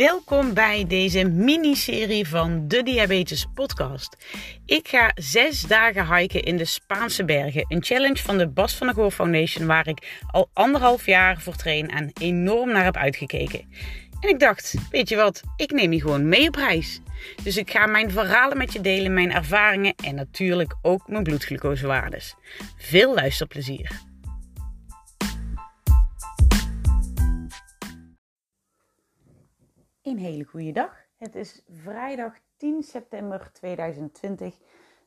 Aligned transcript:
Welkom 0.00 0.54
bij 0.54 0.84
deze 0.86 1.24
miniserie 1.24 2.28
van 2.28 2.68
de 2.68 2.82
Diabetes 2.82 3.46
Podcast. 3.54 4.16
Ik 4.66 4.88
ga 4.88 5.12
zes 5.14 5.60
dagen 5.60 6.16
hiken 6.16 6.42
in 6.42 6.56
de 6.56 6.64
Spaanse 6.64 7.24
bergen. 7.24 7.64
Een 7.68 7.84
challenge 7.84 8.22
van 8.22 8.38
de 8.38 8.48
Bas 8.48 8.74
van 8.74 8.86
der 8.86 8.96
Goor 8.96 9.10
Foundation, 9.10 9.66
waar 9.66 9.88
ik 9.88 10.20
al 10.30 10.50
anderhalf 10.52 11.06
jaar 11.06 11.40
voor 11.40 11.56
train 11.56 11.88
en 11.88 12.10
enorm 12.20 12.72
naar 12.72 12.84
heb 12.84 12.96
uitgekeken. 12.96 13.60
En 14.20 14.28
ik 14.28 14.38
dacht, 14.38 14.74
weet 14.90 15.08
je 15.08 15.16
wat, 15.16 15.42
ik 15.56 15.70
neem 15.70 15.92
je 15.92 16.00
gewoon 16.00 16.28
mee 16.28 16.48
op 16.48 16.54
reis. 16.54 17.00
Dus 17.42 17.56
ik 17.56 17.70
ga 17.70 17.86
mijn 17.86 18.10
verhalen 18.10 18.58
met 18.58 18.72
je 18.72 18.80
delen, 18.80 19.14
mijn 19.14 19.32
ervaringen 19.32 19.94
en 20.04 20.14
natuurlijk 20.14 20.76
ook 20.82 21.08
mijn 21.08 21.22
bloedglucosewaardes. 21.22 22.34
Veel 22.76 23.14
luisterplezier. 23.14 24.09
Een 30.02 30.18
hele 30.18 30.44
goede 30.44 30.72
dag. 30.72 31.06
Het 31.16 31.34
is 31.34 31.62
vrijdag 31.68 32.38
10 32.56 32.82
september 32.82 33.52
2020, 33.52 34.58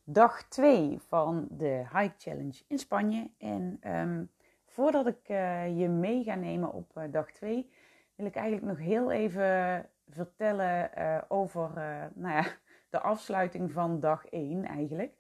dag 0.04 0.48
2 0.48 1.00
van 1.08 1.48
de 1.52 1.84
Hike 1.94 2.14
Challenge 2.18 2.64
in 2.68 2.80
Spanje. 2.80 3.30
En 3.38 3.80
um, 3.88 4.30
voordat 4.66 5.08
ik 5.08 5.30
uh, 5.30 5.80
je 5.80 5.88
mee 5.90 6.24
ga 6.24 6.36
nemen 6.36 6.72
op 6.74 6.92
uh, 6.98 7.04
dag 7.12 7.32
2, 7.32 7.70
wil 8.16 8.26
ik 8.26 8.36
eigenlijk 8.36 8.66
nog 8.66 8.78
heel 8.78 9.12
even 9.12 9.86
vertellen 10.10 10.92
uh, 10.98 11.22
over 11.28 11.72
nou 12.14 12.36
ja, 12.36 12.46
de 12.90 13.00
afsluiting 13.00 13.72
van 13.72 14.00
dag 14.00 14.26
1 14.26 14.66
eigenlijk. 14.66 15.14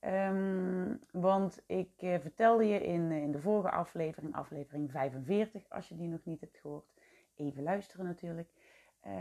Um, 0.00 1.00
want 1.10 1.62
ik 1.66 1.90
vertelde 1.98 2.66
je 2.66 2.80
in, 2.80 3.10
in 3.12 3.32
de 3.32 3.40
vorige 3.40 3.70
aflevering, 3.70 4.34
aflevering 4.34 4.90
45, 4.90 5.62
als 5.68 5.88
je 5.88 5.96
die 5.96 6.08
nog 6.08 6.24
niet 6.24 6.40
hebt 6.40 6.58
gehoord, 6.58 6.92
even 7.36 7.62
luisteren 7.62 8.04
natuurlijk. 8.04 8.48
Uh, 9.06 9.12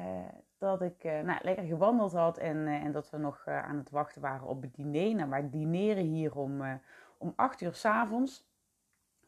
dat 0.58 0.82
ik 0.82 1.04
uh, 1.04 1.20
nou, 1.20 1.40
lekker 1.44 1.64
gewandeld 1.64 2.14
had 2.14 2.38
en, 2.38 2.58
uh, 2.58 2.84
en 2.84 2.92
dat 2.92 3.10
we 3.10 3.18
nog 3.18 3.48
aan 3.48 3.78
het 3.78 3.90
wachten 3.90 4.22
waren 4.22 4.48
op 4.48 4.62
het 4.62 4.76
diner. 4.76 5.16
Nou, 5.16 5.30
wij 5.30 5.50
dineren 5.50 6.04
hier 6.04 6.36
om, 6.36 6.82
om 7.18 7.34
8 7.36 7.62
uur 7.62 7.74
s'avonds. 7.74 8.48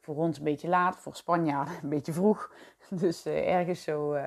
Voor 0.02 0.16
ons 0.16 0.38
een 0.38 0.44
beetje 0.44 0.68
laat, 0.68 0.98
voor 0.98 1.16
Spanjaarden 1.16 1.76
een 1.84 1.90
beetje 1.90 2.14
vroeg. 2.14 2.54
Dus 3.00 3.26
ergens 3.26 3.84
zo, 3.84 4.18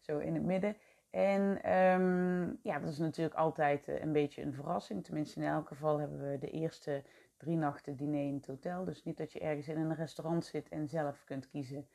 zo 0.00 0.18
in 0.18 0.34
het 0.34 0.44
midden. 0.44 0.76
En 1.10 1.72
um, 1.72 2.58
ja, 2.62 2.78
dat 2.78 2.88
is 2.88 2.98
natuurlijk 2.98 3.36
altijd 3.36 3.88
een 3.88 4.12
beetje 4.12 4.42
een 4.42 4.54
verrassing. 4.54 5.04
Tenminste, 5.04 5.40
in 5.40 5.46
elk 5.46 5.68
geval 5.68 5.98
hebben 5.98 6.30
we 6.30 6.38
de 6.38 6.50
eerste 6.50 7.02
drie 7.36 7.56
nachten 7.56 7.96
diner 7.96 8.26
in 8.26 8.34
het 8.34 8.46
hotel. 8.46 8.84
Dus 8.84 9.04
niet 9.04 9.16
dat 9.16 9.32
je 9.32 9.40
ergens 9.40 9.68
in 9.68 9.76
een 9.76 9.94
restaurant 9.94 10.44
zit 10.44 10.68
en 10.68 10.88
zelf 10.88 11.24
kunt 11.24 11.48
kiezen 11.48 11.88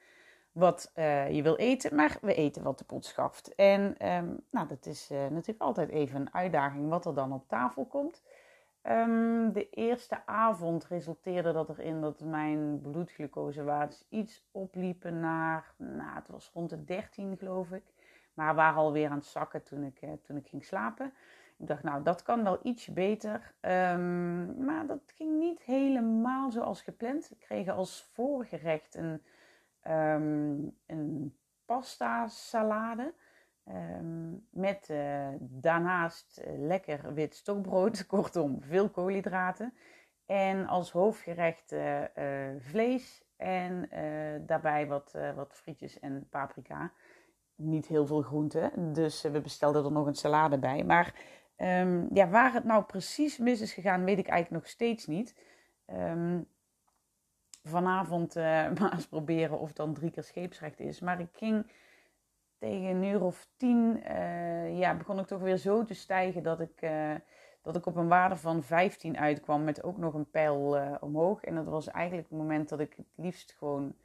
wat 0.51 0.91
uh, 0.95 1.31
je 1.31 1.41
wil 1.41 1.55
eten, 1.55 1.95
maar 1.95 2.17
we 2.21 2.33
eten 2.33 2.63
wat 2.63 2.77
de 2.77 2.83
pot 2.83 3.05
schaft. 3.05 3.55
En 3.55 4.07
um, 4.13 4.39
nou, 4.51 4.67
dat 4.67 4.85
is 4.85 5.09
uh, 5.11 5.19
natuurlijk 5.19 5.61
altijd 5.61 5.89
even 5.89 6.19
een 6.19 6.33
uitdaging 6.33 6.89
wat 6.89 7.05
er 7.05 7.13
dan 7.13 7.33
op 7.33 7.47
tafel 7.47 7.85
komt. 7.85 8.21
Um, 8.83 9.51
de 9.51 9.69
eerste 9.69 10.25
avond 10.25 10.85
resulteerde 10.85 11.51
dat 11.51 11.69
erin 11.69 12.01
dat 12.01 12.19
mijn 12.19 12.81
bloedglucosewaardes 12.81 14.05
iets 14.09 14.47
opliepen 14.51 15.19
naar, 15.19 15.73
nou, 15.77 16.15
het 16.15 16.27
was 16.27 16.51
rond 16.53 16.69
de 16.69 16.83
13 16.83 17.37
geloof 17.37 17.71
ik. 17.71 17.83
Maar 18.33 18.55
waren 18.55 18.79
alweer 18.79 19.09
aan 19.09 19.17
het 19.17 19.25
zakken 19.25 19.63
toen 19.63 19.83
ik, 19.83 20.01
uh, 20.01 20.09
toen 20.21 20.37
ik 20.37 20.47
ging 20.47 20.65
slapen. 20.65 21.13
Ik 21.57 21.67
dacht, 21.67 21.83
nou, 21.83 22.03
dat 22.03 22.23
kan 22.23 22.43
wel 22.43 22.59
ietsje 22.63 22.91
beter. 22.91 23.53
Um, 23.61 24.63
maar 24.65 24.85
dat 24.87 25.01
ging 25.15 25.39
niet 25.39 25.61
helemaal 25.61 26.51
zoals 26.51 26.81
gepland. 26.81 27.29
We 27.29 27.35
kregen 27.35 27.73
als 27.73 28.09
voorgerecht 28.13 28.95
een 28.95 29.21
um, 29.87 30.77
een 30.85 31.35
pasta 31.65 32.27
salade. 32.27 33.13
Um, 33.67 34.47
met 34.49 34.87
uh, 34.91 35.27
daarnaast 35.39 36.41
uh, 36.45 36.67
lekker 36.67 37.13
wit 37.13 37.35
stokbrood, 37.35 38.05
kortom 38.07 38.61
veel 38.61 38.89
koolhydraten. 38.89 39.73
En 40.25 40.67
als 40.67 40.91
hoofdgerecht 40.91 41.71
uh, 41.71 42.03
vlees 42.59 43.23
en 43.37 43.89
daarbij 44.45 44.87
wat, 44.87 45.17
wat 45.35 45.53
frietjes 45.53 45.99
en 45.99 46.27
paprika. 46.29 46.91
Niet 47.55 47.87
heel 47.87 48.05
veel 48.05 48.21
groenten, 48.21 48.93
dus 48.93 49.21
we 49.21 49.41
bestelden 49.41 49.85
er 49.85 49.91
nog 49.91 50.07
een 50.07 50.15
salade 50.15 50.59
bij. 50.59 50.83
Maar 50.83 51.13
um, 51.57 52.07
ja, 52.13 52.29
waar 52.29 52.53
het 52.53 52.63
nou 52.63 52.83
precies 52.83 53.37
mis 53.37 53.61
is 53.61 53.73
gegaan, 53.73 54.03
weet 54.03 54.17
ik 54.17 54.27
eigenlijk 54.27 54.63
nog 54.63 54.71
steeds 54.71 55.07
niet. 55.07 55.35
Vanavond 57.69 58.37
uh, 58.37 58.43
maar 58.79 58.93
eens 58.93 59.07
proberen 59.07 59.59
of 59.59 59.67
het 59.67 59.77
dan 59.77 59.93
drie 59.93 60.11
keer 60.11 60.23
scheepsrecht 60.23 60.79
is. 60.79 60.99
Maar 60.99 61.19
ik 61.19 61.29
ging 61.31 61.71
tegen 62.57 62.85
een 62.85 63.03
uur 63.03 63.23
of 63.23 63.47
tien, 63.57 64.03
uh, 64.11 64.79
ja, 64.79 64.95
begon 64.95 65.19
ik 65.19 65.27
toch 65.27 65.41
weer 65.41 65.57
zo 65.57 65.83
te 65.83 65.93
stijgen 65.93 66.43
dat 66.43 66.59
ik, 66.59 66.81
uh, 66.81 67.15
dat 67.61 67.75
ik 67.75 67.85
op 67.85 67.95
een 67.95 68.07
waarde 68.07 68.35
van 68.35 68.63
15 68.63 69.17
uitkwam 69.17 69.63
met 69.63 69.83
ook 69.83 69.97
nog 69.97 70.13
een 70.13 70.29
pijl 70.29 70.77
omhoog. 70.99 71.43
En 71.43 71.55
dat 71.55 71.65
was 71.65 71.87
eigenlijk 71.87 72.29
het 72.29 72.37
moment 72.37 72.69
dat 72.69 72.79
ik 72.79 72.93
het 72.97 73.07
liefst 73.15 73.55
gewoon 73.57 73.95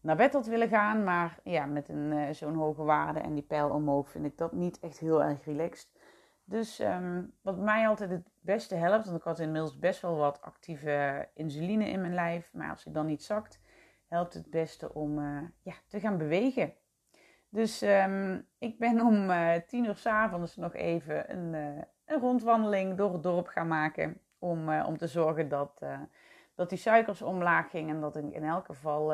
naar 0.00 0.16
bed 0.16 0.32
had 0.32 0.46
willen 0.46 0.68
gaan. 0.68 1.04
Maar 1.04 1.38
ja, 1.44 1.66
met 1.66 1.88
een, 1.88 2.34
zo'n 2.34 2.54
hoge 2.54 2.82
waarde 2.82 3.20
en 3.20 3.34
die 3.34 3.42
pijl 3.42 3.70
omhoog 3.70 4.10
vind 4.10 4.24
ik 4.24 4.38
dat 4.38 4.52
niet 4.52 4.78
echt 4.80 4.98
heel 4.98 5.22
erg 5.22 5.44
relaxed. 5.44 5.88
Dus 6.50 6.80
um, 6.80 7.32
wat 7.42 7.58
mij 7.58 7.88
altijd 7.88 8.10
het 8.10 8.28
beste 8.40 8.74
helpt, 8.74 9.04
want 9.04 9.18
ik 9.18 9.24
had 9.24 9.38
inmiddels 9.38 9.78
best 9.78 10.00
wel 10.00 10.16
wat 10.16 10.42
actieve 10.42 11.28
insuline 11.34 11.88
in 11.88 12.00
mijn 12.00 12.14
lijf, 12.14 12.52
maar 12.52 12.70
als 12.70 12.86
ik 12.86 12.94
dan 12.94 13.06
niet 13.06 13.22
zakt, 13.22 13.60
helpt 14.08 14.34
het 14.34 14.50
beste 14.50 14.94
om 14.94 15.18
uh, 15.18 15.42
ja, 15.62 15.72
te 15.88 16.00
gaan 16.00 16.18
bewegen. 16.18 16.72
Dus 17.48 17.82
um, 17.82 18.46
ik 18.58 18.78
ben 18.78 19.00
om 19.00 19.30
uh, 19.30 19.54
tien 19.66 19.84
uur 19.84 19.96
s'avonds 19.96 20.56
nog 20.56 20.74
even 20.74 21.32
een, 21.32 21.54
uh, 21.54 21.82
een, 22.04 22.20
rondwandeling 22.20 22.96
door 22.96 23.12
het 23.12 23.22
dorp 23.22 23.46
gaan 23.46 23.68
maken. 23.68 24.20
Om, 24.38 24.74
om 24.74 24.96
te 24.96 25.06
zorgen 25.06 25.48
dat, 25.48 25.82
dat 26.54 26.68
die 26.68 26.78
suikers 26.78 27.22
omlaag 27.22 27.70
gingen 27.70 27.94
en 27.94 28.00
dat 28.00 28.16
ik 28.16 28.32
in 28.32 28.44
elk 28.44 28.66
geval 28.66 29.06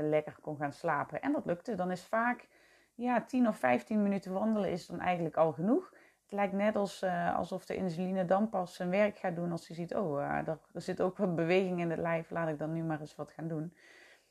lekker 0.00 0.36
kon 0.40 0.56
gaan 0.56 0.72
slapen. 0.72 1.22
En 1.22 1.32
dat 1.32 1.46
lukte. 1.46 1.74
Dan 1.74 1.90
is 1.90 2.02
vaak 2.02 2.48
ja, 2.94 3.24
10 3.24 3.48
of 3.48 3.56
15 3.56 4.02
minuten 4.02 4.32
wandelen 4.32 4.70
is 4.70 4.86
dan 4.86 5.00
eigenlijk 5.00 5.36
al 5.36 5.52
genoeg. 5.52 5.92
Het 6.28 6.36
lijkt 6.36 6.52
net 6.52 6.76
als, 6.76 7.02
uh, 7.02 7.36
alsof 7.36 7.66
de 7.66 7.76
insuline 7.76 8.24
dan 8.24 8.48
pas 8.48 8.74
zijn 8.74 8.90
werk 8.90 9.18
gaat 9.18 9.34
doen 9.36 9.52
als 9.52 9.66
hij 9.66 9.76
ziet, 9.76 9.94
oh, 9.94 10.20
uh, 10.20 10.48
er, 10.48 10.58
zit 10.72 11.00
ook 11.00 11.16
wat 11.16 11.34
beweging 11.34 11.80
in 11.80 11.90
het 11.90 11.98
lijf, 11.98 12.30
laat 12.30 12.48
ik 12.48 12.58
dan 12.58 12.72
nu 12.72 12.82
maar 12.82 13.00
eens 13.00 13.14
wat 13.14 13.30
gaan 13.30 13.48
doen. 13.48 13.74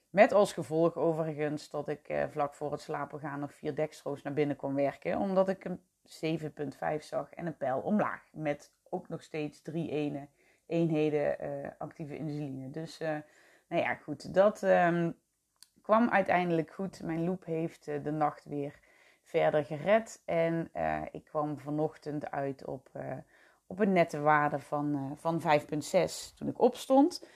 Met 0.09 0.31
als 0.31 0.53
gevolg 0.53 0.95
overigens 0.95 1.69
dat 1.69 1.87
ik 1.87 2.09
uh, 2.09 2.23
vlak 2.29 2.53
voor 2.53 2.71
het 2.71 2.81
slapen 2.81 3.19
gaan 3.19 3.39
nog 3.39 3.53
vier 3.53 3.75
dextro's 3.75 4.21
naar 4.21 4.33
binnen 4.33 4.55
kon 4.55 4.75
werken, 4.75 5.17
omdat 5.17 5.49
ik 5.49 5.65
een 5.65 5.81
7,5 6.99 6.99
zag 6.99 7.33
en 7.33 7.45
een 7.45 7.57
pijl 7.57 7.79
omlaag. 7.79 8.23
Met 8.31 8.71
ook 8.89 9.09
nog 9.09 9.23
steeds 9.23 9.61
drie 9.61 9.89
ene, 9.89 10.27
eenheden 10.65 11.37
actieve 11.77 12.17
insuline. 12.17 12.69
Dus 12.69 12.97
nou 13.67 13.81
ja, 13.81 13.95
goed, 13.95 14.33
dat 14.33 14.61
um, 14.61 15.15
kwam 15.81 16.09
uiteindelijk 16.09 16.71
goed. 16.71 17.03
Mijn 17.03 17.23
loop 17.23 17.45
heeft 17.45 17.85
de 17.85 18.11
nacht 18.11 18.45
weer 18.45 18.79
verder 19.27 19.65
gered. 19.65 20.21
En 20.25 20.69
uh, 20.75 21.01
ik 21.11 21.23
kwam 21.23 21.59
vanochtend 21.59 22.31
uit 22.31 22.65
op, 22.65 22.89
uh, 22.95 23.03
op 23.67 23.79
een 23.79 23.93
nette 23.93 24.19
waarde 24.19 24.59
van, 24.59 24.95
uh, 24.95 25.11
van 25.15 25.41
5,6 25.41 26.35
toen 26.35 26.47
ik 26.47 26.59
opstond. 26.59 27.27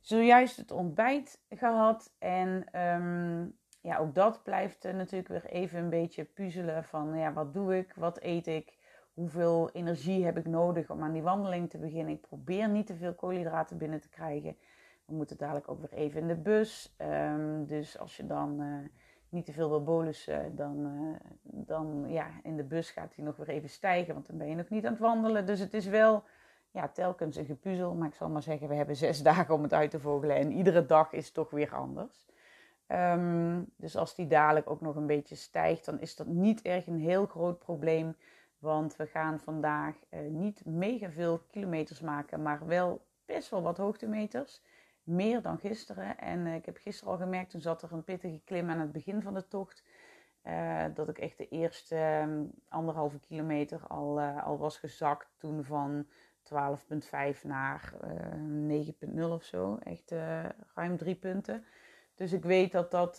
Zojuist 0.00 0.56
het 0.56 0.70
ontbijt 0.70 1.40
gehad. 1.50 2.12
En 2.18 2.80
um, 2.80 3.56
ja, 3.80 3.98
ook 3.98 4.14
dat 4.14 4.42
blijft 4.42 4.82
natuurlijk 4.82 5.28
weer 5.28 5.44
even 5.44 5.78
een 5.78 5.90
beetje 5.90 6.24
puzzelen 6.24 6.84
van 6.84 7.18
ja, 7.18 7.32
wat 7.32 7.54
doe 7.54 7.76
ik, 7.76 7.92
wat 7.96 8.22
eet 8.22 8.46
ik, 8.46 8.76
hoeveel 9.14 9.70
energie 9.70 10.24
heb 10.24 10.38
ik 10.38 10.46
nodig 10.46 10.90
om 10.90 11.02
aan 11.02 11.12
die 11.12 11.22
wandeling 11.22 11.70
te 11.70 11.78
beginnen. 11.78 12.14
Ik 12.14 12.20
probeer 12.20 12.68
niet 12.68 12.86
te 12.86 12.96
veel 12.96 13.14
koolhydraten 13.14 13.78
binnen 13.78 14.00
te 14.00 14.08
krijgen. 14.08 14.56
We 15.04 15.14
moeten 15.14 15.36
dadelijk 15.36 15.68
ook 15.68 15.80
weer 15.80 15.98
even 15.98 16.20
in 16.20 16.28
de 16.28 16.36
bus. 16.36 16.94
Um, 16.98 17.66
dus 17.66 17.98
als 17.98 18.16
je 18.16 18.26
dan 18.26 18.62
niet 19.30 19.44
te 19.44 19.52
veel 19.52 19.68
wil 19.68 19.82
bolussen, 19.82 20.56
dan, 20.56 20.86
uh, 20.86 21.16
dan 21.42 22.04
ja, 22.08 22.26
in 22.42 22.56
de 22.56 22.64
bus 22.64 22.90
gaat 22.90 23.14
hij 23.14 23.24
nog 23.24 23.36
weer 23.36 23.48
even 23.48 23.68
stijgen, 23.68 24.14
want 24.14 24.26
dan 24.26 24.38
ben 24.38 24.48
je 24.48 24.54
nog 24.54 24.68
niet 24.68 24.86
aan 24.86 24.92
het 24.92 25.00
wandelen. 25.00 25.46
Dus 25.46 25.60
het 25.60 25.74
is 25.74 25.86
wel 25.86 26.24
ja, 26.70 26.88
telkens 26.88 27.36
een 27.36 27.44
gepuzzel, 27.44 27.94
maar 27.94 28.08
ik 28.08 28.14
zal 28.14 28.28
maar 28.28 28.42
zeggen, 28.42 28.68
we 28.68 28.74
hebben 28.74 28.96
zes 29.06 29.22
dagen 29.22 29.54
om 29.54 29.62
het 29.62 29.74
uit 29.74 29.90
te 29.90 30.00
vogelen 30.00 30.36
en 30.36 30.52
iedere 30.52 30.86
dag 30.86 31.12
is 31.12 31.30
toch 31.30 31.50
weer 31.50 31.74
anders. 31.74 32.26
Um, 32.86 33.72
dus 33.76 33.96
als 33.96 34.14
die 34.14 34.26
dadelijk 34.26 34.70
ook 34.70 34.80
nog 34.80 34.96
een 34.96 35.06
beetje 35.06 35.34
stijgt, 35.34 35.84
dan 35.84 36.00
is 36.00 36.16
dat 36.16 36.26
niet 36.26 36.62
erg 36.62 36.86
een 36.86 36.98
heel 36.98 37.26
groot 37.26 37.58
probleem. 37.58 38.16
Want 38.58 38.96
we 38.96 39.06
gaan 39.06 39.40
vandaag 39.40 39.94
uh, 40.10 40.20
niet 40.30 40.64
mega 40.64 41.10
veel 41.10 41.38
kilometers 41.38 42.00
maken, 42.00 42.42
maar 42.42 42.66
wel 42.66 43.00
best 43.26 43.50
wel 43.50 43.62
wat 43.62 43.76
hoogtemeters 43.76 44.62
meer 45.08 45.42
dan 45.42 45.58
gisteren. 45.58 46.18
En 46.18 46.46
uh, 46.46 46.54
ik 46.54 46.66
heb 46.66 46.76
gisteren 46.76 47.12
al 47.12 47.18
gemerkt, 47.18 47.50
toen 47.50 47.60
zat 47.60 47.82
er 47.82 47.92
een 47.92 48.04
pittige 48.04 48.40
klim 48.44 48.70
aan 48.70 48.80
het 48.80 48.92
begin 48.92 49.22
van 49.22 49.34
de 49.34 49.48
tocht. 49.48 49.84
Uh, 50.44 50.84
dat 50.94 51.08
ik 51.08 51.18
echt 51.18 51.38
de 51.38 51.48
eerste 51.48 51.96
um, 51.96 52.50
anderhalve 52.68 53.18
kilometer 53.20 53.86
al, 53.86 54.20
uh, 54.20 54.46
al 54.46 54.58
was 54.58 54.78
gezakt. 54.78 55.28
Toen 55.38 55.64
van 55.64 56.06
12,5 56.54 57.42
naar 57.42 57.92
9,0 58.68 59.20
of 59.22 59.44
zo. 59.44 59.76
Echt 59.76 60.14
ruim 60.74 60.96
drie 60.96 61.14
punten. 61.14 61.64
Dus 62.14 62.32
ik 62.32 62.44
weet 62.44 62.72
dat 62.72 62.90
dat, 62.90 63.16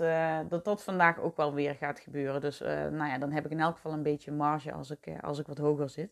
dat 0.50 0.66
dat 0.66 0.84
vandaag 0.84 1.20
ook 1.20 1.38
wel 1.38 1.54
weer 1.54 1.76
gaat 1.76 2.00
gebeuren. 2.00 2.42
Dus 2.42 2.60
nou 2.60 3.06
ja, 3.06 3.18
dan 3.18 3.32
heb 3.32 3.46
ik 3.46 3.52
in 3.52 3.60
elk 3.60 3.76
geval 3.76 3.94
een 3.94 4.04
beetje 4.04 4.32
marge 4.32 4.72
als 4.72 4.90
ik, 4.90 5.22
als 5.22 5.40
ik 5.40 5.48
wat 5.48 5.58
hoger 5.58 5.90
zit. 5.90 6.12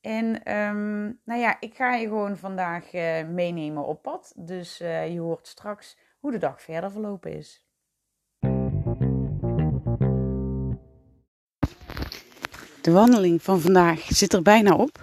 En 0.00 0.54
um, 0.56 1.20
nou 1.24 1.40
ja, 1.40 1.56
ik 1.60 1.74
ga 1.74 1.94
je 1.94 2.06
gewoon 2.06 2.36
vandaag 2.36 2.92
meenemen 3.28 3.84
op 3.84 4.02
pad. 4.02 4.32
Dus 4.36 4.76
je 4.76 5.18
hoort 5.18 5.46
straks 5.46 5.96
hoe 6.18 6.30
de 6.30 6.38
dag 6.38 6.62
verder 6.62 6.90
verlopen 6.90 7.32
is. 7.32 7.62
De 12.80 12.90
wandeling 12.90 13.42
van 13.42 13.60
vandaag 13.60 14.00
zit 14.00 14.32
er 14.32 14.42
bijna 14.42 14.74
op. 14.74 15.02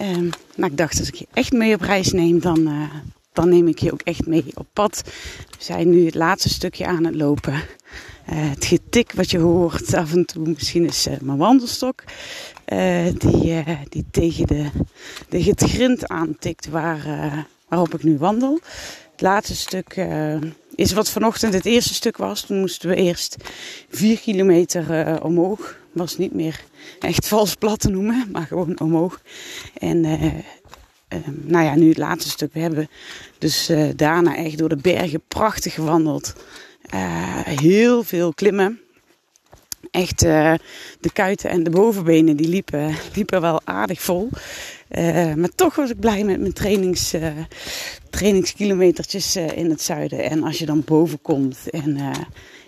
Um, 0.00 0.30
nou, 0.56 0.70
ik 0.70 0.76
dacht, 0.76 0.98
als 0.98 1.08
ik 1.08 1.14
je 1.14 1.26
echt 1.32 1.52
mee 1.52 1.74
op 1.74 1.80
reis 1.80 2.12
neem, 2.12 2.40
dan, 2.40 2.88
dan 3.32 3.48
neem 3.48 3.68
ik 3.68 3.78
je 3.78 3.92
ook 3.92 4.02
echt 4.02 4.26
mee 4.26 4.44
op 4.54 4.66
pad. 4.72 5.02
We 5.50 5.64
zijn 5.64 5.90
nu 5.90 6.04
het 6.04 6.14
laatste 6.14 6.48
stukje 6.48 6.86
aan 6.86 7.04
het 7.04 7.14
lopen. 7.14 7.62
Uh, 8.32 8.50
het 8.50 8.64
getik 8.64 9.12
wat 9.12 9.30
je 9.30 9.38
hoort 9.38 9.94
af 9.94 10.12
en 10.12 10.24
toe, 10.24 10.48
misschien 10.48 10.86
is 10.86 11.06
uh, 11.06 11.14
mijn 11.20 11.38
wandelstok. 11.38 12.04
Uh, 12.72 13.06
die, 13.18 13.64
die 13.88 14.04
tegen 14.10 14.46
de, 14.46 14.70
de 15.28 15.42
het 15.42 15.62
grind 15.62 16.08
aantikt 16.08 16.68
waar, 16.68 17.06
waarop 17.68 17.94
ik 17.94 18.02
nu 18.02 18.18
wandel. 18.18 18.60
Het 19.10 19.20
laatste 19.20 19.56
stuk 19.56 20.06
is 20.74 20.92
wat 20.92 21.10
vanochtend 21.10 21.54
het 21.54 21.64
eerste 21.64 21.94
stuk 21.94 22.16
was. 22.16 22.40
Toen 22.40 22.60
moesten 22.60 22.88
we 22.88 22.94
eerst 22.94 23.36
vier 23.88 24.18
kilometer 24.18 25.22
omhoog. 25.22 25.76
Was 25.92 26.18
niet 26.18 26.34
meer 26.34 26.64
echt 26.98 27.28
vals 27.28 27.54
plat 27.54 27.80
te 27.80 27.90
noemen, 27.90 28.28
maar 28.32 28.46
gewoon 28.46 28.80
omhoog. 28.80 29.20
En 29.78 30.00
nou 31.24 31.64
ja, 31.64 31.74
nu 31.74 31.88
het 31.88 31.98
laatste 31.98 32.30
stuk. 32.30 32.52
We 32.52 32.60
hebben 32.60 32.88
dus 33.38 33.70
uh, 33.70 33.88
daarna 33.96 34.36
echt 34.36 34.58
door 34.58 34.68
de 34.68 34.76
bergen 34.76 35.22
prachtig 35.28 35.74
gewandeld. 35.74 36.34
Uh, 36.94 37.40
heel 37.44 38.02
veel 38.02 38.34
klimmen. 38.34 38.80
Echt 39.90 40.24
uh, 40.24 40.54
de 41.00 41.12
kuiten 41.12 41.50
en 41.50 41.62
de 41.62 41.70
bovenbenen 41.70 42.36
die 42.36 42.48
liepen, 42.48 42.94
liepen 43.14 43.40
wel 43.40 43.60
aardig 43.64 44.00
vol. 44.00 44.28
maar 45.36 45.54
toch 45.54 45.74
was 45.74 45.90
ik 45.90 46.00
blij 46.00 46.24
met 46.24 46.40
mijn 46.40 46.52
trainings, 46.52 47.14
trainingskilometertjes 48.10 49.36
in 49.36 49.70
het 49.70 49.82
zuiden. 49.82 50.30
En 50.30 50.42
als 50.42 50.58
je 50.58 50.66
dan 50.66 50.82
boven 50.84 51.22
komt 51.22 51.70
en 51.70 51.98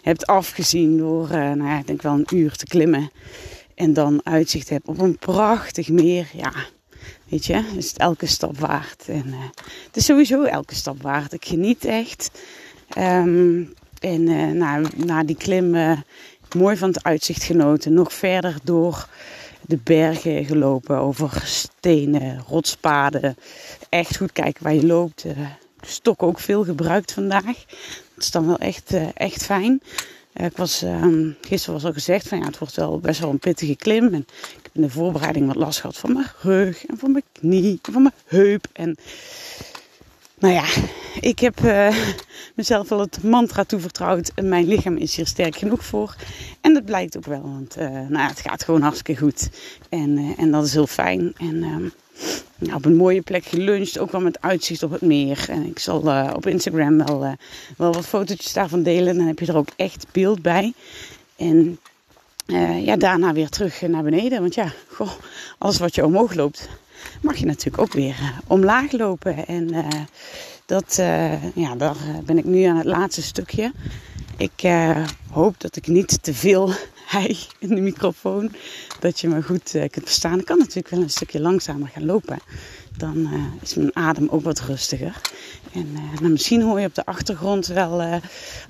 hebt 0.03 0.27
afgezien 0.27 0.97
door, 0.97 1.29
nou 1.29 1.65
ja, 1.65 1.79
ik 1.79 1.87
denk 1.87 2.03
wel 2.03 2.13
een 2.13 2.29
uur 2.31 2.57
te 2.57 2.67
klimmen. 2.67 3.11
En 3.75 3.93
dan 3.93 4.21
uitzicht 4.25 4.69
hebt 4.69 4.89
op 4.89 4.99
een 4.99 5.19
prachtig 5.19 5.89
meer. 5.89 6.29
Ja, 6.33 6.53
Weet 7.29 7.47
je, 7.47 7.65
is 7.77 7.89
het 7.89 7.99
elke 7.99 8.27
stap 8.27 8.59
waard. 8.59 9.05
En 9.09 9.35
het 9.87 9.97
is 9.97 10.05
sowieso 10.05 10.43
elke 10.43 10.75
stap 10.75 11.03
waard. 11.03 11.33
Ik 11.33 11.45
geniet 11.45 11.85
echt. 11.85 12.31
Um, 12.99 13.73
en 14.01 14.29
uh, 14.29 14.51
na, 14.51 14.81
na 14.97 15.25
die 15.25 15.37
klim 15.37 15.75
uh, 15.75 15.99
mooi 16.57 16.77
van 16.77 16.89
het 16.89 17.05
uitzicht 17.05 17.43
genoten. 17.43 17.93
Nog 17.93 18.13
verder 18.13 18.57
door 18.63 19.09
de 19.61 19.79
bergen 19.83 20.45
gelopen. 20.45 20.99
Over 20.99 21.43
stenen, 21.45 22.45
rotspaden. 22.49 23.37
Echt 23.89 24.17
goed 24.17 24.33
kijken 24.33 24.63
waar 24.63 24.75
je 24.75 24.87
loopt. 24.87 25.23
de 25.23 25.35
stok 25.81 26.23
ook 26.23 26.41
veel 26.41 26.65
gebruikt 26.65 27.13
vandaag. 27.13 27.45
Dat 27.45 28.25
is 28.25 28.31
dan 28.31 28.47
wel 28.47 28.59
echt, 28.59 28.95
echt 29.15 29.45
fijn. 29.45 29.83
ik 30.33 30.57
was, 30.57 30.83
um, 30.83 31.37
gisteren 31.41 31.75
was 31.75 31.85
al 31.85 31.93
gezegd 31.93 32.29
van 32.29 32.39
ja, 32.39 32.45
het 32.45 32.59
wordt 32.59 32.77
wel 32.77 32.99
best 32.99 33.21
wel 33.21 33.31
een 33.31 33.39
pittige 33.39 33.77
klim. 33.77 34.15
En 34.15 34.27
in 34.73 34.83
de 34.83 34.91
voorbereiding 34.91 35.47
wat 35.47 35.57
last 35.57 35.81
gehad 35.81 35.97
van 35.97 36.13
mijn 36.13 36.31
rug 36.43 36.87
en 36.87 36.99
van 36.99 37.13
mijn 37.13 37.25
knie 37.33 37.79
en 37.83 37.93
van 37.93 38.03
mijn 38.03 38.15
heup. 38.27 38.67
En 38.73 38.97
nou 40.39 40.55
ja, 40.55 40.65
ik 41.21 41.39
heb 41.39 41.61
uh, 41.61 41.97
mezelf 42.55 42.89
wel 42.89 43.01
het 43.01 43.23
mantra 43.23 43.65
toevertrouwd. 43.65 44.33
En 44.35 44.49
mijn 44.49 44.67
lichaam 44.67 44.97
is 44.97 45.17
hier 45.17 45.27
sterk 45.27 45.57
genoeg 45.57 45.85
voor. 45.85 46.17
En 46.61 46.75
dat 46.75 46.85
blijkt 46.85 47.17
ook 47.17 47.25
wel, 47.25 47.43
want 47.43 47.79
uh, 47.79 47.85
nou 48.09 48.29
het 48.29 48.41
gaat 48.41 48.65
gewoon 48.65 48.83
hartstikke 48.83 49.21
goed. 49.21 49.51
En, 49.89 50.35
en 50.37 50.51
dat 50.51 50.65
is 50.65 50.73
heel 50.73 50.87
fijn. 50.87 51.35
En 51.37 51.59
nou, 52.59 52.75
op 52.75 52.85
een 52.85 52.97
mooie 52.97 53.23
plek 53.23 53.45
geluncht, 53.45 53.99
ook 53.99 54.13
wel 54.13 54.21
met 54.21 54.41
uitzicht 54.41 54.83
op 54.83 54.91
het 54.91 55.01
meer. 55.01 55.47
En 55.49 55.67
ik 55.67 55.79
zal 55.79 56.31
op 56.35 56.47
Instagram 56.47 56.99
wel, 57.05 57.37
wel 57.77 57.93
wat 57.93 58.07
fotootjes 58.07 58.53
daarvan 58.53 58.83
delen. 58.83 59.17
Dan 59.17 59.27
heb 59.27 59.39
je 59.39 59.47
er 59.47 59.57
ook 59.57 59.69
echt 59.77 60.07
beeld 60.13 60.43
bij. 60.43 60.73
En 61.37 61.79
ja, 62.85 62.97
daarna 62.97 63.33
weer 63.33 63.49
terug 63.49 63.81
naar 63.81 64.03
beneden. 64.03 64.41
Want 64.41 64.55
ja, 64.55 64.73
goh, 64.89 65.13
alles 65.59 65.79
wat 65.79 65.95
je 65.95 66.05
omhoog 66.05 66.35
loopt, 66.35 66.69
mag 67.23 67.37
je 67.37 67.47
natuurlijk 67.47 67.83
ook 67.83 67.93
weer 67.93 68.17
omlaag 68.47 68.93
lopen. 68.93 69.47
En 69.47 69.75
dat, 70.67 70.95
ja, 71.55 71.75
daar 71.77 71.97
ben 72.25 72.39
ik 72.39 72.45
nu 72.45 72.63
aan 72.63 72.77
het 72.77 72.87
laatste 72.87 73.23
stukje. 73.23 73.73
Ik 74.37 74.69
hoop 75.31 75.61
dat 75.61 75.77
ik 75.77 75.87
niet 75.87 76.23
te 76.23 76.35
veel 76.35 76.73
hij 77.07 77.37
in 77.59 77.69
de 77.69 77.81
microfoon, 77.81 78.53
dat 79.01 79.21
je 79.21 79.29
me 79.29 79.43
goed 79.43 79.71
kunt 79.71 80.05
verstaan. 80.05 80.39
Ik 80.39 80.45
kan 80.45 80.59
natuurlijk 80.59 80.89
wel 80.89 81.03
een 81.03 81.11
stukje 81.11 81.41
langzamer 81.41 81.89
gaan 81.89 82.05
lopen. 82.05 82.39
Dan 82.97 83.29
is 83.63 83.75
mijn 83.75 83.97
adem 83.97 84.29
ook 84.29 84.43
wat 84.43 84.61
rustiger. 84.61 85.21
En 85.73 85.93
nou, 85.93 86.29
misschien 86.29 86.63
hoor 86.63 86.81
je 86.81 86.87
op 86.87 86.95
de 86.95 87.05
achtergrond 87.05 87.67
wel 87.67 88.21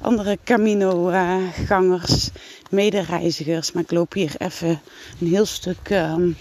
andere 0.00 0.38
Camino-gangers 0.44 2.30
medereizigers. 2.70 3.72
Maar 3.72 3.82
ik 3.82 3.90
loop 3.90 4.12
hier 4.12 4.34
even 4.38 4.80
een 5.20 5.26
heel 5.26 5.46
stuk 5.46 5.90
um, 5.90 6.36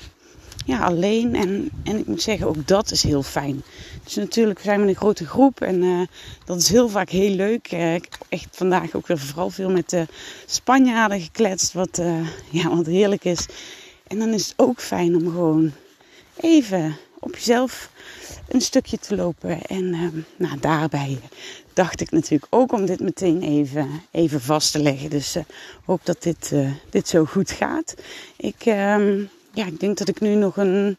ja, 0.66 0.80
alleen. 0.80 1.36
En, 1.36 1.70
en 1.84 1.98
ik 1.98 2.08
moet 2.08 2.22
zeggen, 2.22 2.48
ook 2.48 2.68
dat 2.68 2.92
is 2.92 3.04
heel 3.04 3.24
fijn. 3.24 3.64
Dus 4.04 4.16
natuurlijk, 4.16 4.58
we 4.58 4.66
zijn 4.66 4.80
met 4.80 4.90
een 4.90 4.96
grote 4.96 5.26
groep 5.26 5.62
en 5.62 5.84
uh, 5.84 6.02
dat 6.46 6.58
is 6.58 6.70
heel 6.70 6.90
vaak 6.90 7.10
heel 7.10 7.36
leuk. 7.36 7.72
Uh, 7.72 7.94
ik 7.94 8.08
heb 8.10 8.26
echt 8.30 8.48
vandaag 8.52 8.96
ook 8.96 9.08
weer 9.08 9.20
vooral 9.20 9.50
veel 9.50 9.70
met 9.70 9.90
de 9.90 10.06
Spanjaarden 10.46 11.20
gekletst, 11.20 11.74
wat, 11.74 11.98
uh, 12.00 12.28
ja, 12.50 12.76
wat 12.76 12.86
heerlijk 12.86 13.26
is. 13.26 13.46
En 14.08 14.20
dan 14.20 14.30
is 14.30 14.46
het 14.48 14.54
ook 14.58 14.82
fijn 14.82 15.16
om 15.16 15.22
gewoon 15.22 15.72
even 16.36 16.98
op 17.20 17.36
jezelf 17.36 17.90
een 18.48 18.62
stukje 18.62 18.98
te 18.98 19.16
lopen. 19.16 19.62
En 19.62 19.94
ehm, 19.94 20.20
nou, 20.36 20.60
daarbij 20.60 21.20
dacht 21.74 22.02
ik 22.02 22.12
natuurlijk 22.12 22.48
ook 22.50 22.72
om 22.72 22.86
dit 22.86 23.00
meteen 23.00 23.42
even, 23.42 23.90
even 24.12 24.42
vast 24.42 24.72
te 24.72 24.80
leggen. 24.80 25.10
Dus 25.10 25.36
hoop 25.86 26.06
dat 26.06 26.24
dit, 26.24 26.54
dit 26.90 27.08
zo 27.08 27.26
goed 27.26 27.52
gaat. 27.52 27.96
Ik, 28.38 28.66
uh, 28.66 29.24
ja, 29.56 29.66
ik 29.66 29.80
denk 29.80 29.98
dat 29.98 30.08
ik 30.08 30.20
nu 30.20 30.36
nog 30.36 30.58
een 30.58 30.98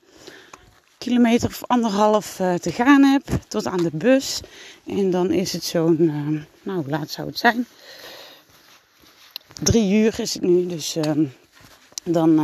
kilometer 0.98 1.48
of 1.48 1.62
anderhalf 1.66 2.40
uh, 2.40 2.54
te 2.54 2.72
gaan 2.72 3.02
heb 3.02 3.22
tot 3.48 3.66
aan 3.66 3.82
de 3.82 3.90
bus. 3.92 4.40
En 4.86 5.10
dan 5.10 5.30
is 5.30 5.52
het 5.52 5.64
zo'n, 5.64 5.98
ehm, 5.98 6.38
nou 6.62 6.82
hoe 6.82 6.90
laat 6.90 7.10
zou 7.10 7.26
het 7.28 7.38
zijn? 7.38 7.66
Drie 9.62 9.94
uur 9.94 10.20
is 10.20 10.34
het 10.34 10.42
nu, 10.42 10.66
dus 10.66 10.96
ehm, 10.96 11.24
dan, 12.04 12.36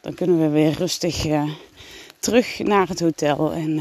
dan 0.00 0.14
kunnen 0.14 0.40
we 0.40 0.48
weer 0.48 0.72
rustig 0.72 1.26
terug 2.18 2.58
naar 2.58 2.88
het 2.88 3.00
hotel. 3.00 3.52
En 3.52 3.80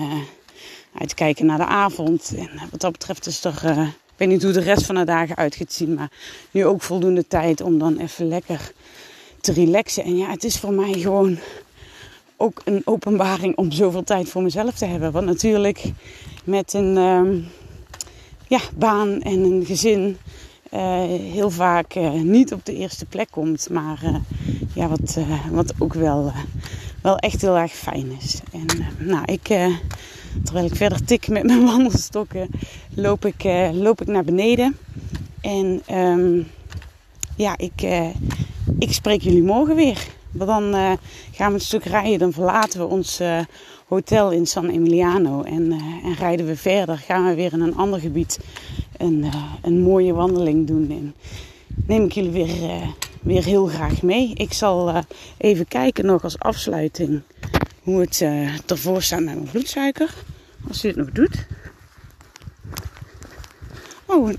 uitkijken 1.00 1.46
naar 1.46 1.58
de 1.58 1.66
avond. 1.66 2.34
En 2.38 2.50
wat 2.72 2.82
dat 2.82 2.92
betreft 2.92 3.26
is 3.26 3.44
er, 3.44 3.64
ik 3.88 4.14
weet 4.18 4.28
niet 4.28 4.44
hoe 4.44 4.52
de 4.52 4.62
rest 4.62 4.86
van 4.86 4.96
de 4.96 5.04
dagen 5.04 5.36
uit 5.36 5.56
gaat 5.56 5.74
zien, 5.74 5.94
maar 5.94 6.12
nu 6.52 6.66
ook 6.66 6.82
voldoende 6.82 7.28
tijd 7.28 7.62
om 7.62 7.80
dan 7.80 7.98
even 7.98 8.28
lekker 8.28 8.72
te 9.44 9.54
relaxen. 9.54 10.04
En 10.04 10.18
ja, 10.18 10.30
het 10.30 10.44
is 10.44 10.60
voor 10.60 10.74
mij 10.74 10.94
gewoon 10.94 11.38
ook 12.38 12.62
een 12.66 12.82
openbaring 12.86 13.58
om 13.58 13.72
zoveel 13.72 14.04
tijd 14.04 14.30
voor 14.30 14.42
mezelf 14.42 14.76
te 14.76 14.86
hebben. 14.86 15.12
Want 15.12 15.26
natuurlijk 15.26 15.92
met 16.44 16.74
een 16.74 16.98
uh, 16.98 17.44
ja, 18.48 18.60
baan 18.76 19.22
en 19.22 19.44
een 19.44 19.66
gezin 19.66 20.18
uh, 20.74 20.80
heel 21.34 21.50
vaak 21.50 21.96
uh, 21.96 22.12
niet 22.12 22.54
op 22.54 22.66
de 22.66 22.76
eerste 22.76 23.06
plek 23.06 23.28
komt. 23.32 23.70
Maar 23.70 24.22
ja, 24.76 24.88
wat, 24.88 25.18
wat 25.52 25.74
ook 25.80 25.94
wel, 25.94 26.32
wel 27.02 27.18
echt 27.18 27.42
heel 27.42 27.58
erg 27.58 27.72
fijn 27.72 28.18
is. 28.22 28.40
En 28.52 28.66
nou, 28.98 29.24
ik 29.26 29.48
Terwijl 30.44 30.66
ik 30.66 30.76
verder 30.76 31.06
tik 31.06 31.28
met 31.28 31.44
mijn 31.44 31.66
wandelstokken, 31.76 32.50
loop 32.96 33.26
ik, 33.26 33.44
loop 33.74 34.02
ik 34.02 34.08
naar 34.08 34.24
beneden. 34.24 34.78
En 35.42 35.82
um, 35.92 36.48
ja, 37.36 37.58
ik, 37.58 37.82
ik 38.84 38.94
spreek 38.94 39.22
jullie 39.22 39.44
morgen 39.44 39.76
weer. 39.76 40.08
Want 40.32 40.50
dan 40.50 40.76
uh, 40.76 40.92
gaan 41.32 41.48
we 41.48 41.54
een 41.54 41.60
stuk 41.60 41.84
rijden. 41.84 42.20
Dan 42.20 42.34
verlaten 42.34 42.80
we 42.80 42.86
ons 42.86 43.22
hotel 43.88 44.32
in 44.32 44.46
San 44.46 44.70
Emiliano. 44.70 45.44
En, 45.44 45.72
en 46.04 46.14
rijden 46.20 46.46
we 46.46 46.56
verder. 46.56 46.98
Gaan 46.98 47.26
we 47.26 47.36
weer 47.36 47.54
in 47.54 47.62
een 47.62 47.76
ander 47.76 48.00
gebied 48.00 48.40
een, 48.98 49.26
een 49.62 49.82
mooie 49.82 50.14
wandeling 50.14 50.68
doen. 50.68 50.90
En 50.90 51.16
neem 51.88 52.04
ik 52.04 52.12
jullie 52.12 52.32
weer, 52.32 52.82
weer 53.22 53.44
heel 53.44 53.66
graag 53.66 54.02
mee. 54.02 54.34
Ik 54.34 54.54
zal 54.54 55.04
even 55.38 55.68
kijken 55.68 56.06
nog 56.06 56.24
als 56.24 56.40
afsluiting 56.40 57.22
hoe 57.84 58.00
het 58.00 58.22
ervoor 58.66 59.02
staat 59.02 59.24
met 59.24 59.36
mijn 59.36 59.52
bloedsuiker. 59.52 60.14
Als 60.68 60.82
hij 60.82 60.92
het 60.92 61.00
nog 61.00 61.12
doet. 61.12 61.48
Oh. 64.06 64.30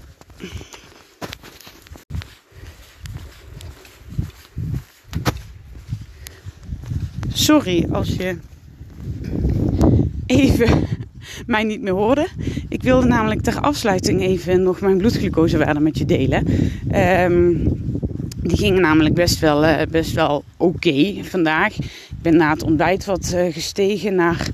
Sorry 7.37 7.87
als 7.93 8.09
je 8.09 8.37
even 10.26 10.87
mij 11.47 11.64
niet 11.64 11.83
meer 11.83 11.93
hoorde. 11.93 12.26
Ik 12.69 12.83
wilde 12.83 13.07
namelijk 13.07 13.41
ter 13.41 13.61
afsluiting 13.61 14.23
even 14.23 14.62
nog 14.62 14.81
mijn 14.81 14.97
bloedglucosewaarde 14.97 15.81
met 15.81 15.99
je 15.99 16.05
delen. 16.05 16.47
Ehm, 16.91 17.53
die 18.37 18.57
gingen 18.57 18.81
namelijk 18.81 19.14
best 19.14 19.38
wel, 19.38 19.64
uh, 19.64 19.81
best 19.91 20.12
wel 20.12 20.45
oké 20.57 21.14
vandaag. 21.23 21.76
Ik 21.76 22.23
ben 22.23 22.37
na 22.37 22.50
het 22.50 22.62
ontbijt 22.62 23.05
wat 23.05 23.33
uh, 23.35 23.53
gestegen 23.53 24.14
naar 24.14 24.49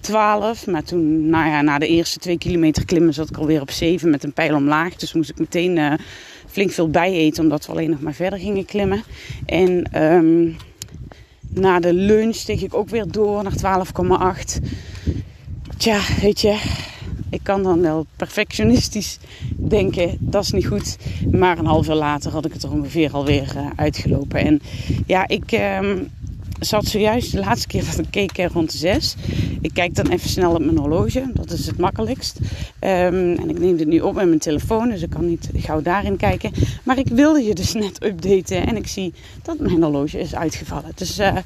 12. 0.00 0.66
Maar 0.66 0.84
toen, 0.84 1.28
nou 1.28 1.48
ja, 1.48 1.62
na 1.62 1.78
de 1.78 1.88
eerste 1.88 2.18
twee 2.18 2.38
kilometer 2.38 2.84
klimmen 2.84 3.14
zat 3.14 3.30
ik 3.30 3.36
alweer 3.36 3.60
op 3.60 3.70
7 3.70 4.10
met 4.10 4.24
een 4.24 4.32
pijl 4.32 4.54
omlaag. 4.54 4.96
Dus 4.96 5.12
moest 5.12 5.30
ik 5.30 5.38
meteen 5.38 5.76
uh, 5.76 5.92
flink 6.46 6.70
veel 6.70 6.90
bijeten, 6.90 7.42
omdat 7.42 7.66
we 7.66 7.72
alleen 7.72 7.90
nog 7.90 8.00
maar 8.00 8.14
verder 8.14 8.38
gingen 8.38 8.64
klimmen. 8.64 9.02
En 9.46 10.02
um, 10.02 10.56
na 11.54 11.80
de 11.80 11.94
lunch 11.94 12.34
steeg 12.34 12.62
ik 12.62 12.74
ook 12.74 12.88
weer 12.88 13.10
door 13.10 13.42
naar 13.42 13.84
12,8. 14.56 14.62
Tja, 15.76 16.00
weet 16.20 16.40
je, 16.40 16.60
ik 17.30 17.40
kan 17.42 17.62
dan 17.62 17.80
wel 17.80 18.06
perfectionistisch 18.16 19.18
denken, 19.56 20.16
dat 20.20 20.42
is 20.42 20.50
niet 20.50 20.66
goed. 20.66 20.96
Maar 21.30 21.58
een 21.58 21.66
half 21.66 21.88
uur 21.88 21.94
later 21.94 22.32
had 22.32 22.44
ik 22.44 22.52
het 22.52 22.62
er 22.62 22.72
ongeveer 22.72 23.12
alweer 23.12 23.52
uh, 23.56 23.66
uitgelopen. 23.76 24.40
En 24.40 24.60
ja, 25.06 25.28
ik 25.28 25.52
um, 25.82 26.10
zat 26.64 26.86
zojuist 26.86 27.32
de 27.32 27.38
laatste 27.38 27.66
keer 27.66 27.84
dat 27.84 27.98
ik 27.98 28.10
keek 28.10 28.52
rond 28.52 28.72
de 28.72 28.78
6. 28.78 29.14
Ik 29.60 29.70
kijk 29.74 29.94
dan 29.94 30.06
even 30.06 30.28
snel 30.28 30.54
op 30.54 30.64
mijn 30.64 30.78
horloge, 30.78 31.30
dat 31.34 31.50
is 31.50 31.66
het 31.66 31.78
makkelijkst. 31.78 32.38
Um, 32.38 33.36
en 33.36 33.50
ik 33.50 33.58
neem 33.58 33.76
dit 33.76 33.86
nu 33.86 34.00
op 34.00 34.14
met 34.14 34.26
mijn 34.26 34.38
telefoon, 34.38 34.88
dus 34.88 35.02
ik 35.02 35.10
kan 35.10 35.28
niet 35.28 35.50
gauw 35.54 35.82
daarin 35.82 36.16
kijken. 36.16 36.52
Maar 36.82 36.98
ik 36.98 37.08
wilde 37.08 37.42
je 37.42 37.54
dus 37.54 37.74
net 37.84 38.04
updaten 38.04 38.66
en 38.66 38.76
ik 38.76 38.86
zie 38.86 39.14
dat 39.42 39.58
mijn 39.58 39.82
horloge 39.82 40.18
is 40.18 40.34
uitgevallen. 40.34 40.92
Dus 40.94 41.18
uh, 41.18 41.36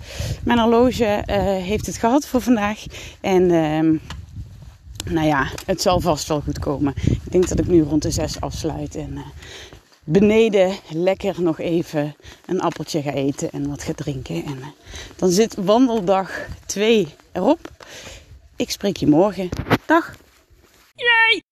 mijn 0.43 0.59
horloge 0.59 1.23
heeft 1.63 1.87
het 1.87 1.97
gehad 1.97 2.27
voor 2.27 2.41
vandaag. 2.41 2.85
En 3.21 3.51
um, 3.51 4.01
nou 5.05 5.27
ja, 5.27 5.47
het 5.67 5.83
zal 5.83 6.01
vast 6.01 6.29
wel 6.29 6.41
goed 6.41 6.59
komen. 6.59 6.95
Ik 7.05 7.31
denk 7.33 7.49
dat 7.49 7.59
ik 7.59 7.67
nu 7.67 7.83
rond 7.83 8.03
de 8.03 8.11
6 8.11 8.41
afsluit 8.41 8.95
en 8.97 9.11
uh, 9.13 9.21
beneden 10.09 10.77
lekker 10.91 11.43
nog 11.43 11.59
even 11.59 12.17
een 12.47 12.61
appeltje 12.61 13.03
ga 13.03 13.13
eten 13.13 13.51
en 13.51 13.69
wat 13.69 13.83
ga 13.83 13.93
drinken. 13.93 14.45
En 14.45 14.57
uh, 14.59 14.67
dan 15.17 15.31
zit 15.31 15.55
wandeldag 15.55 16.47
2 16.67 17.09
erop. 17.33 17.71
Ik 18.57 18.71
spreek 18.71 18.97
je 18.97 19.07
morgen. 19.07 19.49
Dag! 19.87 20.17
Yay! 20.95 21.48